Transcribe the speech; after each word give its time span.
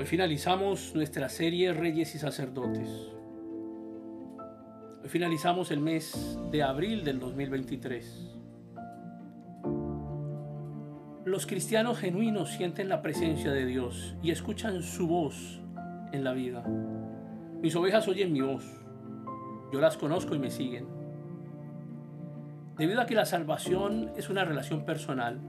Hoy 0.00 0.06
finalizamos 0.06 0.94
nuestra 0.94 1.28
serie 1.28 1.74
Reyes 1.74 2.14
y 2.14 2.18
Sacerdotes. 2.18 2.88
Hoy 5.02 5.08
finalizamos 5.10 5.70
el 5.70 5.80
mes 5.80 6.38
de 6.50 6.62
abril 6.62 7.04
del 7.04 7.20
2023. 7.20 8.38
Los 11.26 11.46
cristianos 11.46 11.98
genuinos 11.98 12.48
sienten 12.48 12.88
la 12.88 13.02
presencia 13.02 13.52
de 13.52 13.66
Dios 13.66 14.16
y 14.22 14.30
escuchan 14.30 14.82
su 14.82 15.06
voz 15.06 15.60
en 16.12 16.24
la 16.24 16.32
vida. 16.32 16.64
Mis 17.60 17.76
ovejas 17.76 18.08
oyen 18.08 18.32
mi 18.32 18.40
voz. 18.40 18.64
Yo 19.70 19.82
las 19.82 19.98
conozco 19.98 20.34
y 20.34 20.38
me 20.38 20.50
siguen. 20.50 20.86
Debido 22.78 23.02
a 23.02 23.06
que 23.06 23.14
la 23.14 23.26
salvación 23.26 24.12
es 24.16 24.30
una 24.30 24.46
relación 24.46 24.86
personal, 24.86 25.42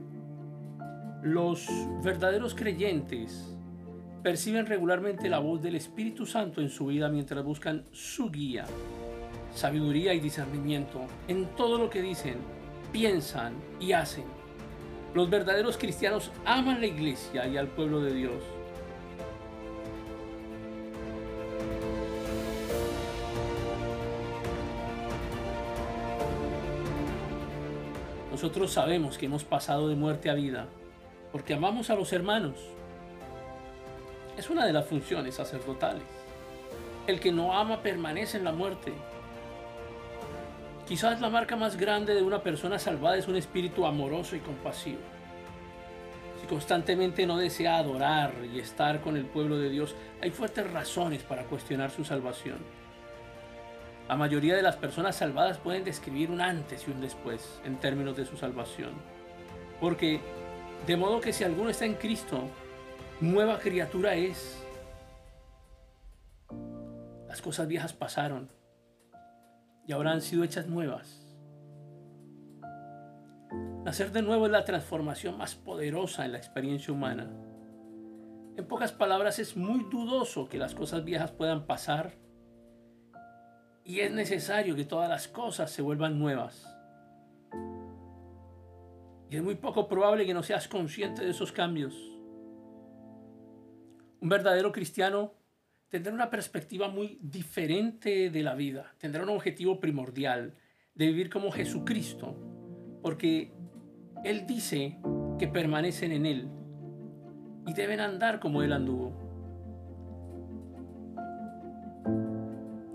los 1.22 1.66
verdaderos 2.04 2.54
creyentes 2.54 3.51
perciben 4.22 4.66
regularmente 4.66 5.28
la 5.28 5.40
voz 5.40 5.62
del 5.62 5.74
Espíritu 5.74 6.26
Santo 6.26 6.60
en 6.60 6.70
su 6.70 6.86
vida 6.86 7.08
mientras 7.08 7.44
buscan 7.44 7.84
su 7.92 8.30
guía, 8.30 8.64
sabiduría 9.52 10.14
y 10.14 10.20
discernimiento 10.20 11.00
en 11.26 11.46
todo 11.56 11.76
lo 11.76 11.90
que 11.90 12.02
dicen, 12.02 12.36
piensan 12.92 13.54
y 13.80 13.92
hacen. 13.92 14.24
Los 15.14 15.28
verdaderos 15.28 15.76
cristianos 15.76 16.30
aman 16.44 16.80
la 16.80 16.86
iglesia 16.86 17.46
y 17.46 17.56
al 17.56 17.66
pueblo 17.66 18.00
de 18.00 18.14
Dios. 18.14 18.42
Nosotros 28.30 28.72
sabemos 28.72 29.18
que 29.18 29.26
hemos 29.26 29.44
pasado 29.44 29.88
de 29.88 29.94
muerte 29.94 30.30
a 30.30 30.34
vida 30.34 30.66
porque 31.32 31.54
amamos 31.54 31.90
a 31.90 31.94
los 31.94 32.12
hermanos 32.12 32.56
es 34.36 34.50
una 34.50 34.66
de 34.66 34.72
las 34.72 34.86
funciones 34.86 35.34
sacerdotales. 35.34 36.02
El 37.06 37.20
que 37.20 37.32
no 37.32 37.56
ama 37.56 37.82
permanece 37.82 38.38
en 38.38 38.44
la 38.44 38.52
muerte. 38.52 38.92
Quizás 40.86 41.20
la 41.20 41.30
marca 41.30 41.56
más 41.56 41.76
grande 41.76 42.14
de 42.14 42.22
una 42.22 42.42
persona 42.42 42.78
salvada 42.78 43.16
es 43.16 43.28
un 43.28 43.36
espíritu 43.36 43.86
amoroso 43.86 44.36
y 44.36 44.40
compasivo. 44.40 45.00
Si 46.40 46.46
constantemente 46.46 47.26
no 47.26 47.36
desea 47.36 47.76
adorar 47.76 48.32
y 48.52 48.58
estar 48.58 49.00
con 49.00 49.16
el 49.16 49.24
pueblo 49.24 49.58
de 49.58 49.70
Dios, 49.70 49.94
hay 50.20 50.30
fuertes 50.30 50.70
razones 50.70 51.22
para 51.22 51.44
cuestionar 51.44 51.90
su 51.90 52.04
salvación. 52.04 52.58
La 54.08 54.16
mayoría 54.16 54.56
de 54.56 54.62
las 54.62 54.76
personas 54.76 55.16
salvadas 55.16 55.58
pueden 55.58 55.84
describir 55.84 56.30
un 56.30 56.40
antes 56.40 56.86
y 56.86 56.90
un 56.90 57.00
después 57.00 57.60
en 57.64 57.76
términos 57.76 58.16
de 58.16 58.26
su 58.26 58.36
salvación. 58.36 58.90
Porque, 59.80 60.20
de 60.86 60.96
modo 60.96 61.20
que 61.20 61.32
si 61.32 61.44
alguno 61.44 61.70
está 61.70 61.84
en 61.84 61.94
Cristo, 61.94 62.48
nueva 63.22 63.60
criatura 63.60 64.14
es. 64.16 64.58
Las 67.28 67.40
cosas 67.40 67.68
viejas 67.68 67.92
pasaron 67.92 68.50
y 69.86 69.92
ahora 69.92 70.10
han 70.12 70.20
sido 70.20 70.42
hechas 70.44 70.66
nuevas. 70.66 71.24
Nacer 73.84 74.10
de 74.10 74.22
nuevo 74.22 74.46
es 74.46 74.52
la 74.52 74.64
transformación 74.64 75.38
más 75.38 75.54
poderosa 75.54 76.24
en 76.24 76.32
la 76.32 76.38
experiencia 76.38 76.92
humana. 76.92 77.30
En 78.56 78.66
pocas 78.66 78.92
palabras, 78.92 79.38
es 79.38 79.56
muy 79.56 79.86
dudoso 79.90 80.48
que 80.48 80.58
las 80.58 80.74
cosas 80.74 81.04
viejas 81.04 81.30
puedan 81.30 81.66
pasar 81.66 82.12
y 83.84 84.00
es 84.00 84.12
necesario 84.12 84.76
que 84.76 84.84
todas 84.84 85.08
las 85.08 85.26
cosas 85.28 85.70
se 85.70 85.80
vuelvan 85.80 86.18
nuevas. 86.18 86.68
Y 89.30 89.36
es 89.36 89.42
muy 89.42 89.54
poco 89.54 89.88
probable 89.88 90.26
que 90.26 90.34
no 90.34 90.42
seas 90.42 90.68
consciente 90.68 91.24
de 91.24 91.30
esos 91.30 91.52
cambios. 91.52 92.12
Un 94.22 94.28
verdadero 94.28 94.70
cristiano 94.70 95.32
tendrá 95.88 96.12
una 96.12 96.30
perspectiva 96.30 96.86
muy 96.86 97.18
diferente 97.20 98.30
de 98.30 98.42
la 98.44 98.54
vida, 98.54 98.94
tendrá 98.98 99.24
un 99.24 99.30
objetivo 99.30 99.80
primordial 99.80 100.54
de 100.94 101.06
vivir 101.08 101.28
como 101.28 101.50
Jesucristo, 101.50 102.36
porque 103.02 103.52
Él 104.22 104.46
dice 104.46 105.00
que 105.40 105.48
permanecen 105.48 106.12
en 106.12 106.26
Él 106.26 106.48
y 107.66 107.74
deben 107.74 107.98
andar 107.98 108.38
como 108.38 108.62
Él 108.62 108.72
anduvo. 108.72 109.12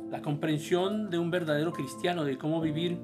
La 0.09 0.21
comprensión 0.21 1.09
de 1.09 1.19
un 1.19 1.29
verdadero 1.29 1.73
cristiano 1.73 2.23
de 2.23 2.37
cómo 2.37 2.61
vivir 2.61 3.01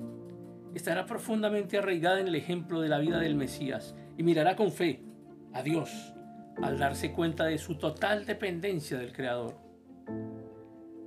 estará 0.74 1.06
profundamente 1.06 1.78
arraigada 1.78 2.22
en 2.22 2.30
el 2.30 2.36
ejemplo 2.36 2.80
de 2.80 2.88
la 2.88 3.00
vida 3.00 3.20
del 3.20 3.36
Mesías 3.36 3.98
y 4.18 4.24
mirará 4.24 4.56
con 4.56 4.72
fe 4.72 5.04
a 5.52 5.62
Dios 5.62 6.14
al 6.62 6.78
darse 6.78 7.12
cuenta 7.12 7.46
de 7.46 7.58
su 7.58 7.76
total 7.76 8.26
dependencia 8.26 8.98
del 8.98 9.14
Creador. 9.14 9.58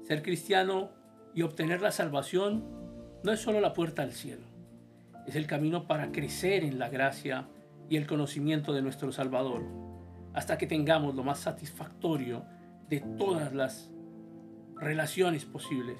Ser 0.02 0.22
cristiano 0.22 0.90
y 1.34 1.42
obtener 1.42 1.82
la 1.82 1.92
salvación 1.92 2.64
no 3.22 3.32
es 3.32 3.40
solo 3.40 3.60
la 3.60 3.72
puerta 3.72 4.02
al 4.02 4.12
cielo, 4.12 4.46
es 5.26 5.36
el 5.36 5.46
camino 5.46 5.86
para 5.86 6.12
crecer 6.12 6.64
en 6.64 6.78
la 6.78 6.88
gracia 6.88 7.48
y 7.88 7.96
el 7.96 8.06
conocimiento 8.06 8.72
de 8.72 8.82
nuestro 8.82 9.12
Salvador, 9.12 9.64
hasta 10.32 10.58
que 10.58 10.66
tengamos 10.66 11.14
lo 11.14 11.24
más 11.24 11.38
satisfactorio 11.40 12.44
de 12.88 13.00
todas 13.00 13.52
las 13.52 13.90
relaciones 14.76 15.44
posibles. 15.44 15.98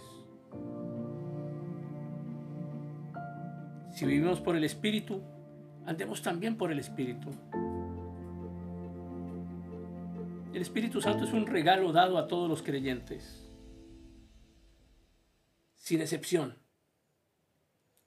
Si 3.90 4.04
vivimos 4.04 4.40
por 4.40 4.56
el 4.56 4.64
Espíritu, 4.64 5.22
andemos 5.86 6.22
también 6.22 6.56
por 6.56 6.70
el 6.70 6.78
Espíritu. 6.78 7.30
El 10.56 10.62
Espíritu 10.62 11.02
Santo 11.02 11.26
es 11.26 11.34
un 11.34 11.46
regalo 11.46 11.92
dado 11.92 12.16
a 12.16 12.28
todos 12.28 12.48
los 12.48 12.62
creyentes, 12.62 13.46
sin 15.76 16.00
excepción. 16.00 16.56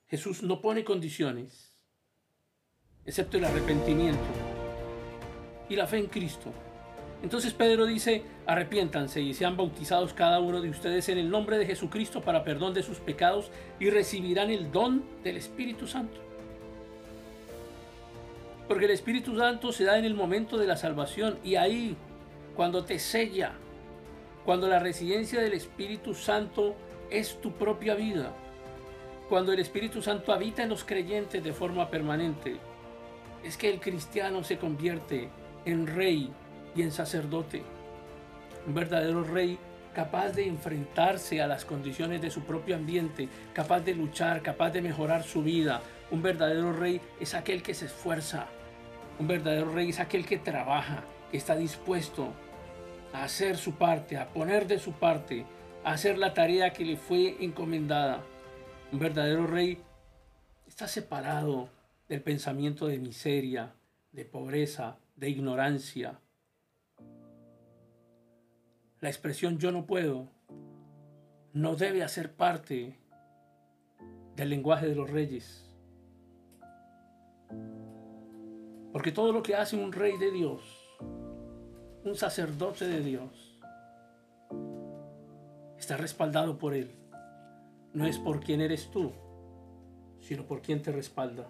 Jesús 0.08 0.42
no 0.42 0.60
pone 0.60 0.84
condiciones, 0.84 1.72
excepto 3.06 3.38
el 3.38 3.46
arrepentimiento 3.46 4.26
y 5.70 5.76
la 5.76 5.86
fe 5.86 6.00
en 6.00 6.08
Cristo. 6.08 6.52
Entonces 7.22 7.54
Pedro 7.54 7.86
dice, 7.86 8.24
arrepiéntanse 8.48 9.22
y 9.22 9.36
sean 9.36 9.56
bautizados 9.56 10.16
cada 10.16 10.40
uno 10.40 10.60
de 10.60 10.72
ustedes 10.72 11.08
en 11.10 11.20
el 11.20 11.30
nombre 11.30 11.60
de 11.60 11.68
Jesucristo 11.68 12.24
para 12.24 12.44
perdón 12.44 12.74
de 12.74 12.81
sus 12.81 12.98
pecados 12.98 13.52
y 13.80 13.92
recibirán 13.92 14.50
el 14.50 14.72
don 14.72 15.04
del 15.24 15.38
Espíritu 15.38 15.86
Santo. 15.86 16.20
Porque 18.68 18.86
el 18.86 18.92
Espíritu 18.92 19.38
Santo 19.38 19.72
se 19.72 19.84
da 19.84 20.00
en 20.00 20.06
el 20.06 20.16
momento 20.16 20.58
de 20.58 20.66
la 20.66 20.78
salvación 20.78 21.38
y 21.44 21.54
ahí 21.54 21.96
cuando 22.56 22.84
te 22.86 23.00
sella, 23.00 23.54
cuando 24.46 24.68
la 24.68 24.80
residencia 24.80 25.42
del 25.42 25.54
Espíritu 25.54 26.14
Santo 26.14 26.76
es 27.10 27.40
tu 27.42 27.54
propia 27.54 27.96
vida, 27.96 28.34
cuando 29.30 29.54
el 29.54 29.60
Espíritu 29.60 30.02
Santo 30.02 30.34
habita 30.34 30.64
en 30.64 30.70
los 30.70 30.84
creyentes 30.84 31.44
de 31.44 31.54
forma 31.54 31.90
permanente, 31.90 32.58
es 33.44 33.58
que 33.58 33.70
el 33.70 33.80
cristiano 33.80 34.44
se 34.44 34.58
convierte 34.58 35.30
en 35.66 35.88
rey 35.88 36.32
y 36.76 36.82
en 36.82 36.92
sacerdote. 36.92 37.62
Un 38.68 38.74
verdadero 38.74 39.24
rey 39.24 39.58
capaz 39.94 40.31
de 40.31 40.48
enfrentarse 40.48 41.42
a 41.42 41.48
las 41.48 41.66
condiciones 41.66 42.22
de 42.22 42.31
su 42.31 42.42
propio 42.42 42.76
ambiente, 42.76 43.28
capaz 43.54 43.81
de 43.81 43.94
luchar, 43.94 44.42
capaz 44.42 44.72
de 44.72 44.81
mejorar 44.81 45.24
su 45.24 45.44
vida. 45.44 45.81
Un 46.12 46.22
verdadero 46.22 46.74
rey 46.74 47.02
es 47.20 47.34
aquel 47.34 47.62
que 47.62 47.74
se 47.74 47.86
esfuerza. 47.86 48.48
Un 49.20 49.28
verdadero 49.28 49.72
rey 49.72 49.90
es 49.90 50.00
aquel 50.00 50.26
que 50.26 50.38
trabaja, 50.38 51.04
que 51.31 51.38
está 51.38 51.56
dispuesto 51.56 52.34
a 53.13 53.24
hacer 53.24 53.57
su 53.57 53.74
parte, 53.74 54.18
a 54.18 54.30
poner 54.30 54.68
de 54.68 54.80
su 54.80 54.94
parte, 54.94 55.45
a 55.83 55.94
hacer 55.94 56.18
la 56.18 56.33
tarea 56.33 56.74
que 56.74 56.86
le 56.86 56.98
fue 56.98 57.44
encomendada. 57.44 58.24
Un 58.92 59.00
verdadero 59.00 59.48
rey 59.48 59.81
está 60.68 60.88
separado 60.88 61.69
del 62.07 62.21
pensamiento 62.21 62.88
de 62.88 63.00
miseria, 63.00 63.74
de 64.12 64.25
pobreza, 64.25 64.98
de 65.15 65.30
ignorancia. 65.30 66.19
La 69.00 69.09
expresión 69.09 69.59
yo 69.59 69.71
no 69.71 69.86
puedo 69.86 70.27
no 71.54 71.75
debe 71.75 72.04
hacer 72.04 72.33
parte 72.33 72.95
del 74.36 74.50
lenguaje 74.50 74.88
de 74.88 74.95
los 74.95 75.09
reyes. 75.09 75.65
Porque 78.92 79.12
todo 79.12 79.31
lo 79.31 79.44
que 79.44 79.56
hace 79.56 79.75
un 79.75 79.92
rey 79.92 80.18
de 80.18 80.31
Dios 80.31 80.79
un 82.04 82.16
sacerdote 82.16 82.88
de 82.88 83.01
Dios, 83.01 83.60
está 85.78 85.98
respaldado 85.98 86.57
por 86.57 86.74
Él. 86.74 86.96
No 87.94 88.06
es 88.06 88.18
por 88.19 88.40
quién 88.40 88.62
eres 88.62 88.90
tú, 88.92 89.12
sino 90.19 90.46
por 90.46 90.62
quien 90.62 90.81
te 90.81 90.92
respalda. 90.92 91.48